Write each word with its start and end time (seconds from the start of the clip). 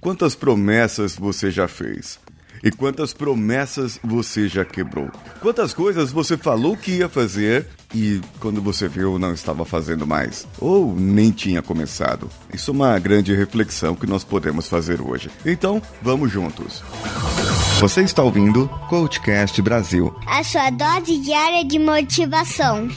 quantas 0.00 0.34
promessas 0.34 1.16
você 1.16 1.50
já 1.50 1.68
fez? 1.68 2.18
E 2.62 2.70
quantas 2.70 3.14
promessas 3.14 3.98
você 4.04 4.46
já 4.46 4.66
quebrou? 4.66 5.10
Quantas 5.40 5.72
coisas 5.72 6.12
você 6.12 6.36
falou 6.36 6.76
que 6.76 6.92
ia 6.92 7.08
fazer 7.08 7.66
e 7.94 8.20
quando 8.38 8.60
você 8.60 8.86
viu 8.86 9.18
não 9.18 9.32
estava 9.32 9.64
fazendo 9.64 10.06
mais? 10.06 10.46
Ou 10.58 10.94
nem 10.94 11.30
tinha 11.30 11.62
começado? 11.62 12.28
Isso 12.52 12.70
é 12.70 12.74
uma 12.74 12.98
grande 12.98 13.34
reflexão 13.34 13.94
que 13.94 14.06
nós 14.06 14.24
podemos 14.24 14.68
fazer 14.68 15.00
hoje. 15.00 15.30
Então, 15.46 15.80
vamos 16.02 16.30
juntos. 16.30 16.82
Você 17.80 18.02
está 18.02 18.22
ouvindo 18.22 18.68
Coachcast 18.90 19.62
Brasil 19.62 20.14
a 20.26 20.44
sua 20.44 20.68
dose 20.68 21.16
diária 21.18 21.64
de 21.64 21.78
motivação. 21.78 22.88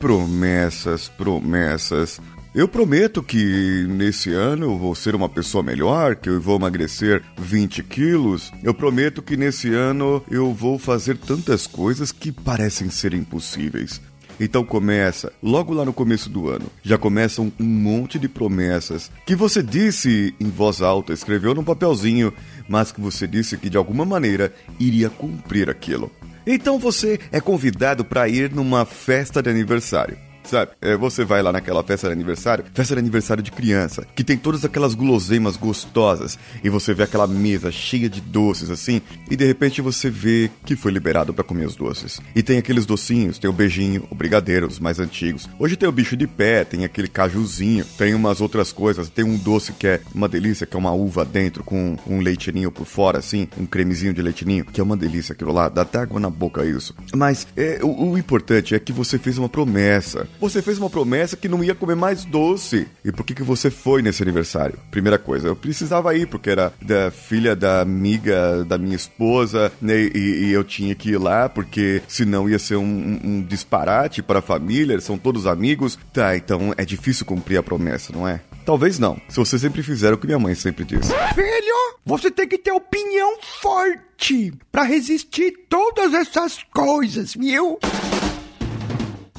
Promessas, 0.00 1.08
promessas. 1.08 2.18
Eu 2.52 2.66
prometo 2.66 3.22
que 3.22 3.86
nesse 3.88 4.32
ano 4.32 4.64
eu 4.64 4.78
vou 4.78 4.94
ser 4.94 5.14
uma 5.14 5.28
pessoa 5.28 5.62
melhor, 5.62 6.16
que 6.16 6.28
eu 6.28 6.40
vou 6.40 6.56
emagrecer 6.56 7.22
20 7.38 7.82
quilos. 7.84 8.50
Eu 8.64 8.74
prometo 8.74 9.22
que 9.22 9.36
nesse 9.36 9.72
ano 9.72 10.24
eu 10.28 10.52
vou 10.52 10.78
fazer 10.78 11.16
tantas 11.16 11.66
coisas 11.66 12.10
que 12.10 12.32
parecem 12.32 12.90
ser 12.90 13.14
impossíveis. 13.14 14.00
Então 14.42 14.64
começa, 14.64 15.30
logo 15.42 15.74
lá 15.74 15.84
no 15.84 15.92
começo 15.92 16.30
do 16.30 16.48
ano, 16.48 16.64
já 16.82 16.96
começam 16.96 17.52
um 17.60 17.64
monte 17.64 18.18
de 18.18 18.26
promessas 18.26 19.10
que 19.26 19.36
você 19.36 19.62
disse 19.62 20.34
em 20.40 20.48
voz 20.48 20.80
alta, 20.80 21.12
escreveu 21.12 21.54
num 21.54 21.62
papelzinho, 21.62 22.32
mas 22.66 22.90
que 22.90 23.02
você 23.02 23.26
disse 23.26 23.58
que 23.58 23.68
de 23.68 23.76
alguma 23.76 24.06
maneira 24.06 24.50
iria 24.78 25.10
cumprir 25.10 25.68
aquilo. 25.68 26.10
Então 26.46 26.78
você 26.78 27.20
é 27.30 27.38
convidado 27.38 28.02
para 28.02 28.30
ir 28.30 28.50
numa 28.50 28.86
festa 28.86 29.42
de 29.42 29.50
aniversário. 29.50 30.29
Sabe? 30.44 30.72
É, 30.80 30.96
você 30.96 31.24
vai 31.24 31.42
lá 31.42 31.52
naquela 31.52 31.82
festa 31.82 32.08
de 32.08 32.12
aniversário, 32.12 32.64
festa 32.72 32.94
de 32.94 33.00
aniversário 33.00 33.42
de 33.42 33.52
criança, 33.52 34.06
que 34.14 34.24
tem 34.24 34.36
todas 34.36 34.64
aquelas 34.64 34.94
guloseimas 34.94 35.56
gostosas, 35.56 36.38
e 36.62 36.68
você 36.68 36.92
vê 36.92 37.02
aquela 37.02 37.26
mesa 37.26 37.70
cheia 37.70 38.08
de 38.08 38.20
doces 38.20 38.70
assim, 38.70 39.00
e 39.30 39.36
de 39.36 39.44
repente 39.44 39.80
você 39.80 40.10
vê 40.10 40.50
que 40.64 40.76
foi 40.76 40.92
liberado 40.92 41.32
para 41.32 41.44
comer 41.44 41.66
os 41.66 41.76
doces. 41.76 42.20
E 42.34 42.42
tem 42.42 42.58
aqueles 42.58 42.86
docinhos, 42.86 43.38
tem 43.38 43.48
o 43.48 43.52
beijinho, 43.52 44.06
o 44.10 44.14
brigadeiro, 44.14 44.66
os 44.66 44.78
mais 44.78 44.98
antigos. 44.98 45.48
Hoje 45.58 45.76
tem 45.76 45.88
o 45.88 45.92
bicho 45.92 46.16
de 46.16 46.26
pé, 46.26 46.64
tem 46.64 46.84
aquele 46.84 47.08
cajuzinho, 47.08 47.84
tem 47.96 48.14
umas 48.14 48.40
outras 48.40 48.72
coisas, 48.72 49.08
tem 49.08 49.24
um 49.24 49.36
doce 49.36 49.72
que 49.72 49.86
é 49.86 50.00
uma 50.14 50.28
delícia, 50.28 50.66
que 50.66 50.76
é 50.76 50.78
uma 50.78 50.92
uva 50.92 51.24
dentro 51.24 51.62
com 51.62 51.96
um 52.06 52.20
leitinho 52.20 52.70
por 52.72 52.86
fora 52.86 53.18
assim, 53.18 53.46
um 53.58 53.66
cremezinho 53.66 54.12
de 54.12 54.22
leitinho, 54.22 54.64
que 54.64 54.80
é 54.80 54.84
uma 54.84 54.96
delícia 54.96 55.32
aquilo 55.32 55.52
lá, 55.52 55.68
dá 55.68 55.82
até 55.82 55.98
água 55.98 56.18
na 56.18 56.30
boca 56.30 56.64
isso. 56.64 56.94
Mas 57.14 57.46
é, 57.56 57.80
o, 57.82 58.10
o 58.10 58.18
importante 58.18 58.74
é 58.74 58.78
que 58.78 58.92
você 58.92 59.18
fez 59.18 59.38
uma 59.38 59.48
promessa. 59.48 60.26
Você 60.38 60.62
fez 60.62 60.78
uma 60.78 60.90
promessa 60.90 61.36
que 61.36 61.48
não 61.48 61.62
ia 61.62 61.74
comer 61.74 61.96
mais 61.96 62.24
doce. 62.24 62.86
E 63.04 63.12
por 63.12 63.24
que, 63.24 63.34
que 63.34 63.42
você 63.42 63.70
foi 63.70 64.02
nesse 64.02 64.22
aniversário? 64.22 64.78
Primeira 64.90 65.18
coisa, 65.18 65.48
eu 65.48 65.56
precisava 65.56 66.14
ir, 66.14 66.26
porque 66.26 66.50
era 66.50 66.72
da 66.80 67.10
filha 67.10 67.56
da 67.56 67.80
amiga 67.80 68.64
da 68.64 68.78
minha 68.78 68.96
esposa, 68.96 69.72
né? 69.80 69.94
E, 70.14 70.46
e 70.46 70.52
eu 70.52 70.64
tinha 70.64 70.94
que 70.94 71.10
ir 71.10 71.18
lá, 71.18 71.48
porque 71.48 72.02
senão 72.08 72.48
ia 72.48 72.58
ser 72.58 72.76
um, 72.76 73.20
um, 73.22 73.42
disparate 73.42 74.22
para 74.22 74.38
a 74.38 74.42
família, 74.42 75.00
são 75.00 75.18
todos 75.18 75.46
amigos. 75.46 75.98
Tá, 76.12 76.36
então 76.36 76.74
é 76.76 76.84
difícil 76.84 77.26
cumprir 77.26 77.58
a 77.58 77.62
promessa, 77.62 78.12
não 78.12 78.26
é? 78.26 78.40
Talvez 78.64 78.98
não, 78.98 79.20
se 79.28 79.36
você 79.36 79.58
sempre 79.58 79.82
fizer 79.82 80.12
o 80.12 80.18
que 80.18 80.26
minha 80.26 80.38
mãe 80.38 80.54
sempre 80.54 80.84
disse. 80.84 81.12
Filho, 81.34 81.98
você 82.04 82.30
tem 82.30 82.46
que 82.46 82.58
ter 82.58 82.72
opinião 82.72 83.38
forte 83.60 84.52
para 84.70 84.84
resistir 84.84 85.66
todas 85.68 86.14
essas 86.14 86.62
coisas, 86.72 87.34
viu? 87.34 87.78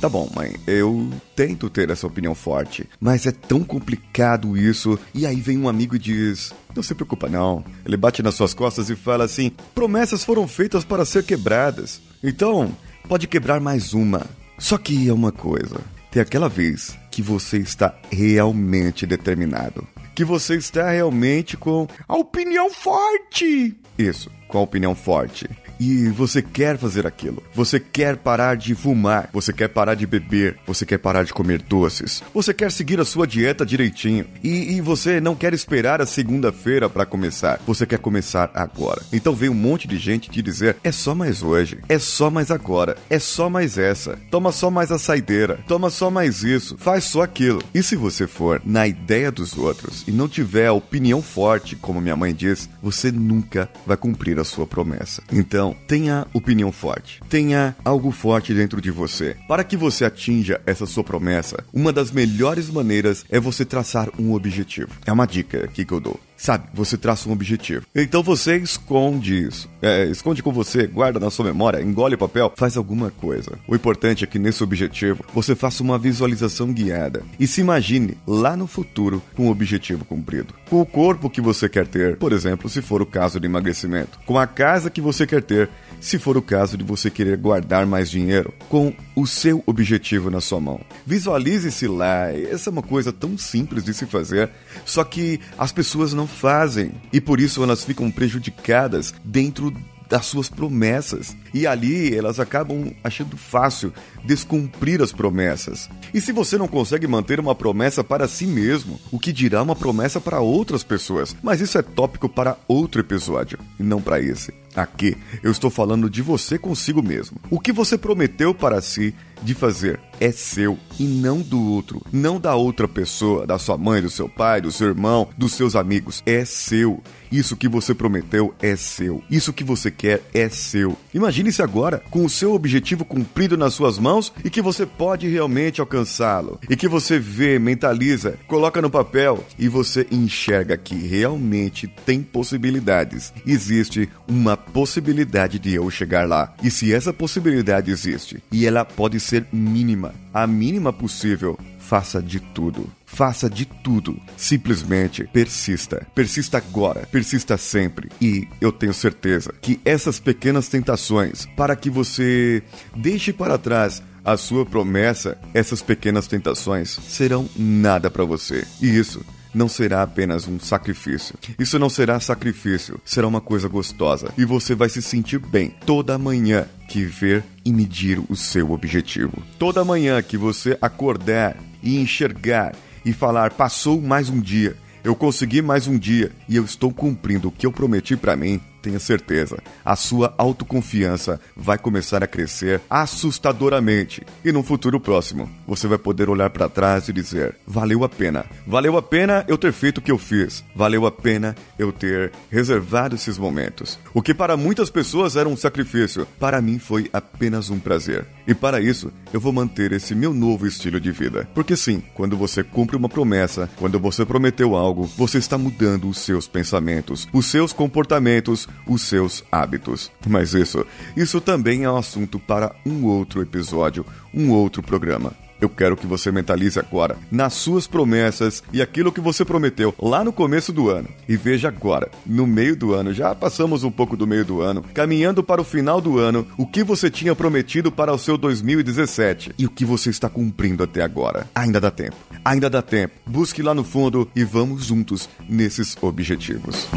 Tá 0.01 0.09
bom, 0.09 0.27
mãe, 0.35 0.55
eu 0.65 1.11
tento 1.35 1.69
ter 1.69 1.91
essa 1.91 2.07
opinião 2.07 2.33
forte, 2.33 2.89
mas 2.99 3.27
é 3.27 3.31
tão 3.31 3.63
complicado 3.63 4.57
isso. 4.57 4.97
E 5.13 5.27
aí 5.27 5.39
vem 5.39 5.59
um 5.59 5.69
amigo 5.69 5.95
e 5.95 5.99
diz: 5.99 6.51
Não 6.75 6.81
se 6.81 6.95
preocupa, 6.95 7.29
não. 7.29 7.63
Ele 7.85 7.95
bate 7.95 8.23
nas 8.23 8.33
suas 8.33 8.51
costas 8.51 8.89
e 8.89 8.95
fala 8.95 9.25
assim: 9.25 9.51
Promessas 9.75 10.25
foram 10.25 10.47
feitas 10.47 10.83
para 10.83 11.05
ser 11.05 11.23
quebradas. 11.23 12.01
Então, 12.23 12.75
pode 13.07 13.27
quebrar 13.27 13.61
mais 13.61 13.93
uma. 13.93 14.25
Só 14.57 14.75
que 14.75 15.07
é 15.07 15.13
uma 15.13 15.31
coisa: 15.31 15.79
tem 16.09 16.19
aquela 16.19 16.49
vez 16.49 16.97
que 17.11 17.21
você 17.21 17.59
está 17.59 17.95
realmente 18.11 19.05
determinado. 19.05 19.87
Que 20.15 20.25
você 20.25 20.55
está 20.55 20.89
realmente 20.89 21.55
com 21.55 21.87
a 22.07 22.15
opinião 22.15 22.71
forte. 22.71 23.77
Isso, 23.99 24.31
com 24.47 24.57
a 24.57 24.61
opinião 24.61 24.95
forte 24.95 25.47
e 25.81 26.09
você 26.09 26.43
quer 26.43 26.77
fazer 26.77 27.07
aquilo. 27.07 27.41
Você 27.55 27.79
quer 27.79 28.15
parar 28.15 28.55
de 28.55 28.75
fumar, 28.75 29.29
você 29.33 29.51
quer 29.51 29.67
parar 29.67 29.95
de 29.95 30.05
beber, 30.05 30.59
você 30.67 30.85
quer 30.85 30.99
parar 30.99 31.23
de 31.23 31.33
comer 31.33 31.59
doces, 31.59 32.21
você 32.31 32.53
quer 32.53 32.71
seguir 32.71 32.99
a 32.99 33.05
sua 33.05 33.25
dieta 33.25 33.65
direitinho 33.65 34.27
e, 34.43 34.75
e 34.75 34.81
você 34.81 35.19
não 35.19 35.35
quer 35.35 35.55
esperar 35.55 35.99
a 35.99 36.05
segunda-feira 36.05 36.87
para 36.87 37.03
começar. 37.03 37.59
Você 37.65 37.87
quer 37.87 37.97
começar 37.97 38.51
agora. 38.53 39.01
Então 39.11 39.33
vem 39.33 39.49
um 39.49 39.55
monte 39.55 39.87
de 39.87 39.97
gente 39.97 40.29
te 40.29 40.39
dizer: 40.39 40.77
é 40.83 40.91
só 40.91 41.15
mais 41.15 41.41
hoje, 41.41 41.79
é 41.89 41.97
só 41.97 42.29
mais 42.29 42.51
agora, 42.51 42.95
é 43.09 43.17
só 43.17 43.49
mais 43.49 43.79
essa, 43.79 44.19
toma 44.29 44.51
só 44.51 44.69
mais 44.69 44.91
a 44.91 44.99
saideira, 44.99 45.59
toma 45.67 45.89
só 45.89 46.11
mais 46.11 46.43
isso, 46.43 46.77
faz 46.77 47.05
só 47.05 47.23
aquilo. 47.23 47.63
E 47.73 47.81
se 47.81 47.95
você 47.95 48.27
for 48.27 48.61
na 48.63 48.87
ideia 48.87 49.31
dos 49.31 49.57
outros 49.57 50.03
e 50.07 50.11
não 50.11 50.29
tiver 50.29 50.67
a 50.67 50.73
opinião 50.73 51.23
forte, 51.23 51.75
como 51.75 51.99
minha 51.99 52.15
mãe 52.15 52.35
diz, 52.35 52.69
você 52.83 53.11
nunca 53.11 53.67
vai 53.83 53.97
cumprir 53.97 54.39
a 54.39 54.43
sua 54.43 54.67
promessa. 54.67 55.23
Então, 55.31 55.70
tenha 55.87 56.27
opinião 56.33 56.71
forte. 56.71 57.21
Tenha 57.29 57.75
algo 57.83 58.11
forte 58.11 58.53
dentro 58.53 58.81
de 58.81 58.91
você. 58.91 59.35
Para 59.47 59.63
que 59.63 59.77
você 59.77 60.05
atinja 60.05 60.61
essa 60.65 60.85
sua 60.85 61.03
promessa, 61.03 61.63
uma 61.73 61.91
das 61.91 62.11
melhores 62.11 62.69
maneiras 62.69 63.25
é 63.29 63.39
você 63.39 63.65
traçar 63.65 64.09
um 64.19 64.33
objetivo. 64.33 64.91
É 65.05 65.11
uma 65.11 65.25
dica 65.25 65.65
aqui 65.65 65.85
que 65.85 65.93
eu 65.93 65.99
dou. 65.99 66.19
Sabe, 66.41 66.63
você 66.73 66.97
traça 66.97 67.29
um 67.29 67.33
objetivo. 67.33 67.85
Então 67.93 68.23
você 68.23 68.57
esconde 68.57 69.43
isso. 69.45 69.69
É, 69.79 70.05
esconde 70.05 70.41
com 70.41 70.51
você, 70.51 70.87
guarda 70.87 71.19
na 71.19 71.29
sua 71.29 71.45
memória, 71.45 71.79
engole 71.79 72.15
o 72.15 72.17
papel, 72.17 72.51
faz 72.55 72.75
alguma 72.75 73.11
coisa. 73.11 73.59
O 73.67 73.75
importante 73.75 74.23
é 74.23 74.27
que 74.27 74.39
nesse 74.39 74.63
objetivo 74.63 75.23
você 75.35 75.55
faça 75.55 75.83
uma 75.83 75.99
visualização 75.99 76.73
guiada 76.73 77.21
e 77.39 77.45
se 77.45 77.61
imagine 77.61 78.17
lá 78.25 78.57
no 78.57 78.65
futuro 78.65 79.21
com 79.35 79.49
o 79.49 79.51
objetivo 79.51 80.03
cumprido. 80.03 80.55
Com 80.67 80.81
o 80.81 80.85
corpo 80.85 81.29
que 81.29 81.41
você 81.41 81.69
quer 81.69 81.85
ter, 81.85 82.17
por 82.17 82.33
exemplo, 82.33 82.67
se 82.67 82.81
for 82.81 83.03
o 83.03 83.05
caso 83.05 83.39
de 83.39 83.45
emagrecimento. 83.45 84.17
Com 84.25 84.39
a 84.39 84.47
casa 84.47 84.89
que 84.89 84.99
você 84.99 85.27
quer 85.27 85.43
ter, 85.43 85.69
se 85.99 86.17
for 86.17 86.35
o 86.37 86.41
caso 86.41 86.75
de 86.75 86.83
você 86.83 87.11
querer 87.11 87.37
guardar 87.37 87.85
mais 87.85 88.09
dinheiro. 88.09 88.51
Com 88.67 88.91
o 89.15 89.27
seu 89.27 89.61
objetivo 89.67 90.31
na 90.31 90.41
sua 90.41 90.59
mão. 90.59 90.81
Visualize-se 91.05 91.87
lá. 91.87 92.31
Essa 92.31 92.69
é 92.69 92.71
uma 92.71 92.81
coisa 92.81 93.13
tão 93.13 93.37
simples 93.37 93.83
de 93.83 93.93
se 93.93 94.07
fazer, 94.07 94.49
só 94.85 95.03
que 95.03 95.39
as 95.55 95.71
pessoas 95.71 96.13
não 96.13 96.30
fazem. 96.31 96.91
E 97.11 97.21
por 97.21 97.39
isso 97.39 97.63
elas 97.63 97.83
ficam 97.83 98.09
prejudicadas 98.09 99.13
dentro 99.23 99.73
das 100.11 100.25
suas 100.25 100.49
promessas. 100.49 101.37
E 101.53 101.65
ali 101.65 102.13
elas 102.13 102.37
acabam 102.37 102.91
achando 103.01 103.37
fácil 103.37 103.93
descumprir 104.25 105.01
as 105.01 105.13
promessas. 105.13 105.89
E 106.13 106.19
se 106.19 106.33
você 106.33 106.57
não 106.57 106.67
consegue 106.67 107.07
manter 107.07 107.39
uma 107.39 107.55
promessa 107.55 108.03
para 108.03 108.27
si 108.27 108.45
mesmo, 108.45 108.99
o 109.09 109.17
que 109.17 109.31
dirá 109.31 109.63
uma 109.63 109.75
promessa 109.75 110.19
para 110.19 110.41
outras 110.41 110.83
pessoas? 110.83 111.33
Mas 111.41 111.61
isso 111.61 111.77
é 111.77 111.81
tópico 111.81 112.27
para 112.27 112.57
outro 112.67 112.99
episódio, 112.99 113.57
e 113.79 113.83
não 113.83 114.01
para 114.01 114.19
esse. 114.19 114.53
Aqui 114.75 115.17
eu 115.43 115.51
estou 115.51 115.69
falando 115.69 116.09
de 116.09 116.21
você 116.21 116.57
consigo 116.57 117.01
mesmo. 117.01 117.37
O 117.49 117.59
que 117.59 117.71
você 117.71 117.97
prometeu 117.97 118.53
para 118.53 118.81
si 118.81 119.13
de 119.41 119.53
fazer 119.53 119.99
é 120.19 120.31
seu 120.31 120.77
e 120.99 121.03
não 121.03 121.41
do 121.41 121.59
outro, 121.59 121.99
não 122.11 122.39
da 122.39 122.55
outra 122.55 122.87
pessoa, 122.87 123.47
da 123.47 123.57
sua 123.57 123.75
mãe, 123.75 124.01
do 124.01 124.09
seu 124.09 124.29
pai, 124.29 124.61
do 124.61 124.71
seu 124.71 124.87
irmão, 124.87 125.27
dos 125.35 125.53
seus 125.53 125.75
amigos. 125.75 126.21
É 126.25 126.45
seu. 126.45 127.01
Isso 127.31 127.55
que 127.55 127.67
você 127.67 127.95
prometeu 127.95 128.53
é 128.61 128.75
seu. 128.75 129.23
Isso 129.31 129.51
que 129.51 129.63
você 129.63 129.89
quer 129.89 130.21
é 130.33 130.47
seu. 130.47 130.95
Imagine-se 131.13 131.61
agora 131.61 132.03
com 132.11 132.23
o 132.23 132.29
seu 132.29 132.53
objetivo 132.53 133.03
cumprido 133.03 133.57
nas 133.57 133.73
suas 133.73 133.97
mãos 133.97 134.31
e 134.43 134.49
que 134.49 134.61
você 134.61 134.85
pode 134.85 135.27
realmente 135.27 135.81
alcançá-lo. 135.81 136.59
E 136.69 136.75
que 136.75 136.87
você 136.87 137.17
vê, 137.17 137.57
mentaliza, 137.57 138.37
coloca 138.47 138.81
no 138.81 138.91
papel 138.91 139.43
e 139.57 139.67
você 139.67 140.05
enxerga 140.11 140.77
que 140.77 140.95
realmente 140.95 141.87
tem 142.05 142.21
possibilidades. 142.21 143.33
Existe 143.47 144.07
uma 144.27 144.55
possibilidade 144.61 145.59
de 145.59 145.73
eu 145.73 145.89
chegar 145.89 146.27
lá. 146.27 146.53
E 146.63 146.71
se 146.71 146.93
essa 146.93 147.11
possibilidade 147.11 147.91
existe 147.91 148.41
e 148.51 148.65
ela 148.65 148.85
pode 148.85 149.19
ser 149.19 149.45
mínima, 149.51 150.13
a 150.33 150.47
mínima 150.47 150.93
possível, 150.93 151.59
faça 151.79 152.21
de 152.21 152.39
tudo. 152.39 152.89
Faça 153.05 153.49
de 153.49 153.65
tudo. 153.65 154.17
Simplesmente 154.37 155.25
persista. 155.25 156.07
Persista 156.15 156.57
agora. 156.57 157.05
Persista 157.11 157.57
sempre. 157.57 158.09
E 158.21 158.47
eu 158.61 158.71
tenho 158.71 158.93
certeza 158.93 159.53
que 159.61 159.81
essas 159.83 160.17
pequenas 160.17 160.69
tentações, 160.69 161.45
para 161.57 161.75
que 161.75 161.89
você 161.89 162.63
deixe 162.95 163.33
para 163.33 163.57
trás 163.57 164.01
a 164.23 164.37
sua 164.37 164.65
promessa, 164.65 165.37
essas 165.53 165.81
pequenas 165.81 166.27
tentações 166.27 166.97
serão 167.09 167.49
nada 167.57 168.09
para 168.09 168.23
você. 168.23 168.65
E 168.81 168.87
isso 168.87 169.21
não 169.53 169.67
será 169.67 170.01
apenas 170.01 170.47
um 170.47 170.59
sacrifício. 170.59 171.35
Isso 171.59 171.77
não 171.77 171.89
será 171.89 172.19
sacrifício, 172.19 172.99
será 173.05 173.27
uma 173.27 173.41
coisa 173.41 173.67
gostosa 173.67 174.33
e 174.37 174.45
você 174.45 174.75
vai 174.75 174.89
se 174.89 175.01
sentir 175.01 175.39
bem 175.39 175.73
toda 175.85 176.17
manhã 176.17 176.65
que 176.87 177.03
ver 177.03 177.43
e 177.63 177.71
medir 177.71 178.19
o 178.29 178.35
seu 178.35 178.71
objetivo. 178.71 179.41
Toda 179.57 179.85
manhã 179.85 180.21
que 180.21 180.37
você 180.37 180.77
acordar 180.81 181.57
e 181.81 181.97
enxergar 181.97 182.75
e 183.05 183.13
falar: 183.13 183.51
passou 183.51 184.01
mais 184.01 184.29
um 184.29 184.39
dia, 184.39 184.75
eu 185.03 185.15
consegui 185.15 185.61
mais 185.61 185.87
um 185.87 185.97
dia 185.97 186.31
e 186.47 186.55
eu 186.55 186.63
estou 186.63 186.91
cumprindo 186.93 187.47
o 187.47 187.51
que 187.51 187.65
eu 187.65 187.71
prometi 187.71 188.15
para 188.15 188.35
mim, 188.35 188.61
tenha 188.81 188.99
certeza, 188.99 189.57
a 189.85 189.95
sua 189.95 190.33
autoconfiança 190.37 191.39
vai 191.55 191.77
começar 191.77 192.23
a 192.23 192.27
crescer 192.27 192.81
assustadoramente. 192.89 194.23
E 194.43 194.51
no 194.51 194.63
futuro 194.63 194.99
próximo, 194.99 195.49
você 195.67 195.87
vai 195.87 195.97
poder 195.97 196.29
olhar 196.29 196.49
para 196.49 196.69
trás 196.69 197.07
e 197.07 197.13
dizer: 197.13 197.55
valeu 197.65 198.03
a 198.03 198.09
pena. 198.09 198.45
Valeu 198.65 198.97
a 198.97 199.01
pena 199.01 199.45
eu 199.47 199.57
ter 199.57 199.71
feito 199.71 199.99
o 199.99 200.01
que 200.01 200.11
eu 200.11 200.17
fiz. 200.17 200.63
Valeu 200.75 201.05
a 201.05 201.11
pena 201.11 201.55
eu 201.77 201.91
ter 201.91 202.31
reservado 202.49 203.15
esses 203.15 203.37
momentos. 203.37 203.99
O 204.13 204.21
que 204.21 204.33
para 204.33 204.57
muitas 204.57 204.89
pessoas 204.89 205.35
era 205.35 205.47
um 205.47 205.55
sacrifício, 205.55 206.27
para 206.39 206.61
mim 206.61 206.79
foi 206.79 207.09
apenas 207.13 207.69
um 207.69 207.79
prazer. 207.79 208.25
E 208.47 208.53
para 208.53 208.81
isso, 208.81 209.11
eu 209.31 209.39
vou 209.39 209.53
manter 209.53 209.91
esse 209.91 210.15
meu 210.15 210.33
novo 210.33 210.65
estilo 210.67 210.99
de 210.99 211.11
vida. 211.11 211.47
Porque 211.53 211.75
sim, 211.75 212.01
quando 212.13 212.35
você 212.35 212.63
cumpre 212.63 212.95
uma 212.95 213.09
promessa, 213.09 213.69
quando 213.77 213.99
você 213.99 214.25
prometeu 214.25 214.75
algo, 214.75 215.05
você 215.17 215.37
está 215.37 215.57
mudando 215.57 216.09
os 216.09 216.17
seus 216.17 216.47
pensamentos, 216.47 217.27
os 217.31 217.45
seus 217.45 217.71
comportamentos, 217.71 218.67
os 218.85 219.03
seus 219.03 219.43
hábitos. 219.51 220.11
Mas 220.27 220.53
isso, 220.53 220.85
isso 221.15 221.41
também 221.41 221.83
é 221.83 221.91
um 221.91 221.97
assunto 221.97 222.39
para 222.39 222.75
um 222.85 223.05
outro 223.05 223.41
episódio, 223.41 224.05
um 224.33 224.51
outro 224.51 224.81
programa. 224.81 225.33
Eu 225.61 225.69
quero 225.69 225.95
que 225.95 226.07
você 226.07 226.31
mentalize 226.31 226.79
agora 226.79 227.15
nas 227.31 227.53
suas 227.53 227.85
promessas 227.85 228.63
e 228.73 228.81
aquilo 228.81 229.11
que 229.11 229.21
você 229.21 229.45
prometeu 229.45 229.93
lá 230.01 230.23
no 230.23 230.33
começo 230.33 230.73
do 230.73 230.89
ano. 230.89 231.07
E 231.29 231.37
veja 231.37 231.67
agora, 231.67 232.09
no 232.25 232.47
meio 232.47 232.75
do 232.75 232.93
ano, 232.95 233.13
já 233.13 233.35
passamos 233.35 233.83
um 233.83 233.91
pouco 233.91 234.17
do 234.17 234.25
meio 234.25 234.43
do 234.43 234.59
ano, 234.59 234.83
caminhando 234.91 235.43
para 235.43 235.61
o 235.61 235.63
final 235.63 236.01
do 236.01 236.17
ano, 236.17 236.47
o 236.57 236.65
que 236.65 236.83
você 236.83 237.11
tinha 237.11 237.35
prometido 237.35 237.91
para 237.91 238.11
o 238.11 238.17
seu 238.17 238.39
2017 238.39 239.53
e 239.59 239.67
o 239.67 239.69
que 239.69 239.85
você 239.85 240.09
está 240.09 240.27
cumprindo 240.27 240.83
até 240.83 241.03
agora. 241.03 241.47
Ainda 241.53 241.79
dá 241.79 241.91
tempo. 241.91 242.17
Ainda 242.43 242.67
dá 242.67 242.81
tempo. 242.81 243.13
Busque 243.27 243.61
lá 243.61 243.75
no 243.75 243.83
fundo 243.83 244.27
e 244.35 244.43
vamos 244.43 244.85
juntos 244.85 245.29
nesses 245.47 245.95
objetivos. 246.01 246.87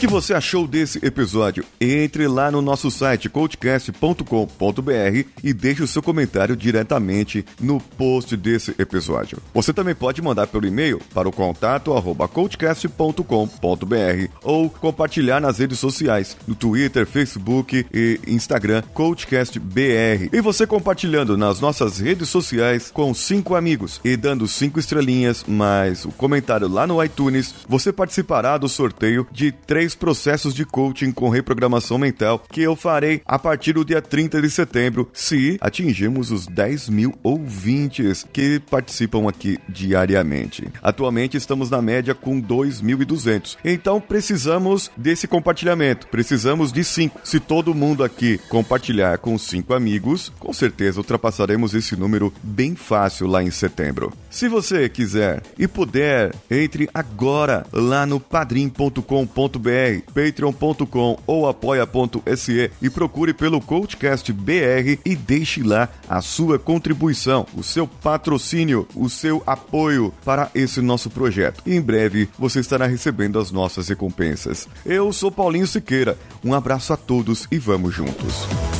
Que 0.00 0.06
você 0.06 0.32
achou 0.32 0.66
desse 0.66 0.98
episódio? 1.04 1.62
Entre 1.78 2.26
lá 2.26 2.50
no 2.50 2.62
nosso 2.62 2.90
site 2.90 3.28
coachcast.com.br 3.28 4.24
e 5.44 5.52
deixe 5.52 5.82
o 5.82 5.86
seu 5.86 6.02
comentário 6.02 6.56
diretamente 6.56 7.44
no 7.60 7.78
post 7.78 8.34
desse 8.34 8.74
episódio. 8.78 9.36
Você 9.52 9.74
também 9.74 9.94
pode 9.94 10.22
mandar 10.22 10.46
pelo 10.46 10.66
e-mail 10.66 11.02
para 11.12 11.28
o 11.28 11.32
contato 11.32 11.92
arroba 11.92 12.26
coachcast.com.br 12.26 13.24
ou 14.42 14.70
compartilhar 14.70 15.38
nas 15.38 15.58
redes 15.58 15.78
sociais, 15.78 16.34
no 16.48 16.54
Twitter, 16.54 17.04
Facebook 17.04 17.84
e 17.92 18.18
Instagram, 18.26 18.80
CoachCastBR. 18.94 20.30
E 20.32 20.40
você 20.40 20.66
compartilhando 20.66 21.36
nas 21.36 21.60
nossas 21.60 21.98
redes 21.98 22.30
sociais 22.30 22.90
com 22.90 23.12
cinco 23.12 23.54
amigos 23.54 24.00
e 24.02 24.16
dando 24.16 24.48
cinco 24.48 24.80
estrelinhas, 24.80 25.44
mais 25.46 26.06
o 26.06 26.10
comentário 26.10 26.68
lá 26.68 26.86
no 26.86 27.04
iTunes, 27.04 27.54
você 27.68 27.92
participará 27.92 28.56
do 28.56 28.66
sorteio 28.66 29.26
de 29.30 29.52
três 29.52 29.89
processos 29.94 30.54
de 30.54 30.64
coaching 30.64 31.12
com 31.12 31.28
reprogramação 31.28 31.98
mental 31.98 32.42
que 32.50 32.62
eu 32.62 32.76
farei 32.76 33.22
a 33.24 33.38
partir 33.38 33.72
do 33.72 33.84
dia 33.84 34.00
30 34.00 34.40
de 34.40 34.50
setembro, 34.50 35.08
se 35.12 35.58
atingirmos 35.60 36.30
os 36.30 36.46
10 36.46 36.88
mil 36.88 37.14
ouvintes 37.22 38.26
que 38.32 38.60
participam 38.70 39.28
aqui 39.28 39.58
diariamente. 39.68 40.68
Atualmente 40.82 41.36
estamos 41.36 41.70
na 41.70 41.80
média 41.80 42.14
com 42.14 42.40
2.200, 42.40 43.56
então 43.64 44.00
precisamos 44.00 44.90
desse 44.96 45.26
compartilhamento, 45.26 46.06
precisamos 46.08 46.72
de 46.72 46.84
5. 46.84 47.20
Se 47.24 47.40
todo 47.40 47.74
mundo 47.74 48.04
aqui 48.04 48.38
compartilhar 48.48 49.18
com 49.18 49.38
5 49.38 49.74
amigos, 49.74 50.32
com 50.38 50.52
certeza 50.52 51.00
ultrapassaremos 51.00 51.74
esse 51.74 51.96
número 51.96 52.32
bem 52.42 52.74
fácil 52.74 53.26
lá 53.26 53.42
em 53.42 53.50
setembro. 53.50 54.12
Se 54.28 54.48
você 54.48 54.88
quiser 54.88 55.42
e 55.58 55.66
puder, 55.66 56.34
entre 56.50 56.88
agora 56.92 57.66
lá 57.72 58.06
no 58.06 58.20
padrim.com.br 58.20 59.79
patreon.com 60.14 61.18
ou 61.26 61.48
apoia.se 61.48 62.70
e 62.80 62.90
procure 62.90 63.32
pelo 63.32 63.60
Coachcast 63.60 64.32
BR 64.32 64.98
e 65.04 65.16
deixe 65.16 65.62
lá 65.62 65.88
a 66.08 66.20
sua 66.20 66.58
contribuição, 66.58 67.46
o 67.56 67.62
seu 67.62 67.86
patrocínio, 67.86 68.86
o 68.94 69.08
seu 69.08 69.42
apoio 69.46 70.12
para 70.24 70.50
esse 70.54 70.80
nosso 70.80 71.10
projeto. 71.10 71.62
E 71.66 71.74
em 71.74 71.80
breve 71.80 72.28
você 72.38 72.60
estará 72.60 72.86
recebendo 72.86 73.38
as 73.38 73.50
nossas 73.50 73.88
recompensas. 73.88 74.68
Eu 74.84 75.12
sou 75.12 75.30
Paulinho 75.30 75.66
Siqueira, 75.66 76.16
um 76.44 76.54
abraço 76.54 76.92
a 76.92 76.96
todos 76.96 77.46
e 77.50 77.58
vamos 77.58 77.94
juntos. 77.94 78.79